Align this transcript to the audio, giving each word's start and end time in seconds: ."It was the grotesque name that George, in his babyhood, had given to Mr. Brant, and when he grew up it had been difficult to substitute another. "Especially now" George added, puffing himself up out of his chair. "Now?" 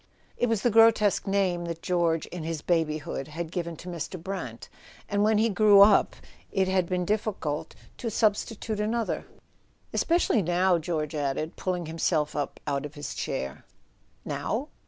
."It 0.37 0.49
was 0.49 0.63
the 0.63 0.71
grotesque 0.71 1.27
name 1.27 1.65
that 1.65 1.83
George, 1.83 2.25
in 2.33 2.41
his 2.43 2.63
babyhood, 2.63 3.27
had 3.27 3.51
given 3.51 3.75
to 3.75 3.87
Mr. 3.87 4.19
Brant, 4.19 4.67
and 5.07 5.21
when 5.21 5.37
he 5.37 5.47
grew 5.47 5.81
up 5.81 6.15
it 6.51 6.67
had 6.67 6.87
been 6.89 7.05
difficult 7.05 7.75
to 7.97 8.09
substitute 8.09 8.79
another. 8.79 9.27
"Especially 9.93 10.41
now" 10.41 10.79
George 10.79 11.13
added, 11.13 11.55
puffing 11.55 11.85
himself 11.85 12.35
up 12.35 12.59
out 12.65 12.83
of 12.83 12.95
his 12.95 13.13
chair. 13.13 13.63
"Now?" 14.25 14.69